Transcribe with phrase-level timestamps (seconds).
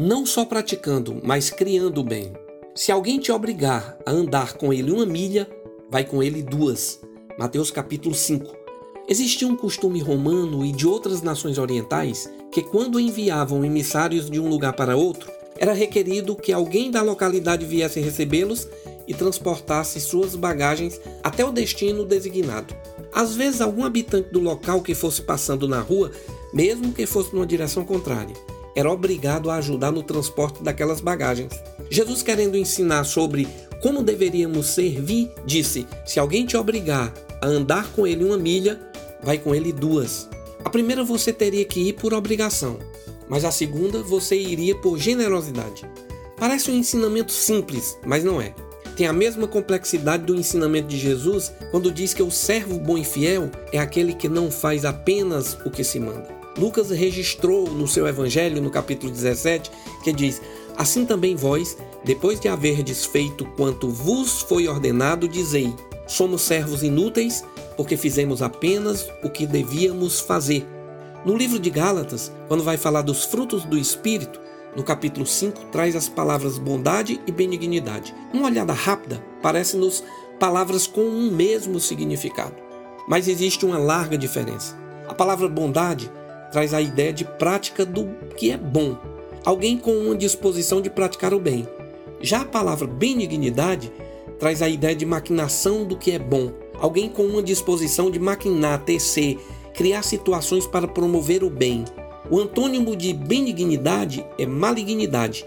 [0.00, 2.32] não só praticando, mas criando o bem.
[2.74, 5.46] Se alguém te obrigar a andar com ele uma milha,
[5.90, 6.98] vai com ele duas.
[7.38, 8.50] Mateus capítulo 5.
[9.06, 14.48] Existia um costume romano e de outras nações orientais que, quando enviavam emissários de um
[14.48, 18.66] lugar para outro, era requerido que alguém da localidade viesse recebê-los
[19.06, 22.74] e transportasse suas bagagens até o destino designado.
[23.12, 26.10] Às vezes, algum habitante do local que fosse passando na rua,
[26.54, 28.34] mesmo que fosse numa direção contrária,
[28.76, 31.52] era obrigado a ajudar no transporte daquelas bagagens.
[31.90, 33.48] Jesus, querendo ensinar sobre
[33.80, 38.80] como deveríamos servir, disse: Se alguém te obrigar a andar com ele uma milha,
[39.22, 40.28] vai com ele duas.
[40.64, 42.78] A primeira você teria que ir por obrigação,
[43.28, 45.88] mas a segunda você iria por generosidade.
[46.36, 48.54] Parece um ensinamento simples, mas não é.
[48.96, 53.04] Tem a mesma complexidade do ensinamento de Jesus quando diz que o servo bom e
[53.04, 56.39] fiel é aquele que não faz apenas o que se manda.
[56.58, 59.70] Lucas registrou no seu evangelho, no capítulo 17,
[60.02, 60.40] que diz:
[60.76, 65.74] Assim também vós, depois de haverdes feito quanto vos foi ordenado, dizei:
[66.06, 67.44] Somos servos inúteis,
[67.76, 70.66] porque fizemos apenas o que devíamos fazer.
[71.24, 74.40] No livro de Gálatas, quando vai falar dos frutos do Espírito,
[74.74, 78.14] no capítulo 5, traz as palavras bondade e benignidade.
[78.32, 80.02] Uma olhada rápida parece-nos
[80.38, 82.54] palavras com um mesmo significado,
[83.06, 84.78] mas existe uma larga diferença.
[85.06, 86.10] A palavra bondade
[86.50, 88.06] traz a ideia de prática do
[88.36, 88.96] que é bom,
[89.44, 91.66] alguém com uma disposição de praticar o bem.
[92.20, 93.90] Já a palavra benignidade
[94.38, 98.82] traz a ideia de maquinação do que é bom, alguém com uma disposição de maquinar,
[98.84, 99.38] tecer,
[99.74, 101.84] criar situações para promover o bem.
[102.30, 105.44] O antônimo de benignidade é malignidade,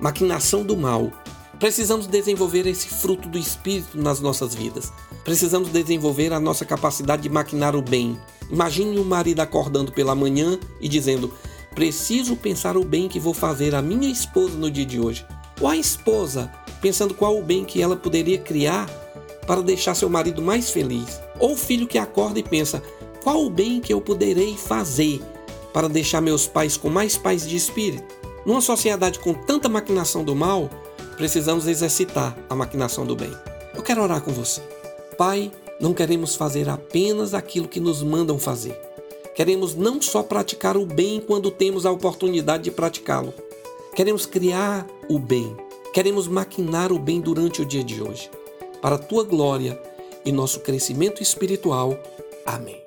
[0.00, 1.10] maquinação do mal.
[1.58, 4.92] Precisamos desenvolver esse fruto do espírito nas nossas vidas.
[5.24, 8.18] Precisamos desenvolver a nossa capacidade de maquinar o bem.
[8.50, 11.32] Imagine um marido acordando pela manhã e dizendo:
[11.74, 15.26] Preciso pensar o bem que vou fazer à minha esposa no dia de hoje.
[15.60, 18.88] Ou a esposa pensando qual o bem que ela poderia criar
[19.46, 21.20] para deixar seu marido mais feliz.
[21.38, 22.82] Ou o filho que acorda e pensa:
[23.22, 25.20] qual o bem que eu poderei fazer
[25.72, 28.14] para deixar meus pais com mais paz de espírito?
[28.44, 30.70] Numa sociedade com tanta maquinação do mal,
[31.16, 33.32] precisamos exercitar a maquinação do bem.
[33.74, 34.60] Eu quero orar com você.
[35.18, 35.50] Pai,
[35.80, 38.78] não queremos fazer apenas aquilo que nos mandam fazer.
[39.34, 43.34] Queremos não só praticar o bem quando temos a oportunidade de praticá-lo.
[43.94, 45.54] Queremos criar o bem.
[45.92, 48.30] Queremos maquinar o bem durante o dia de hoje
[48.80, 49.80] para a tua glória
[50.24, 51.98] e nosso crescimento espiritual.
[52.44, 52.85] Amém.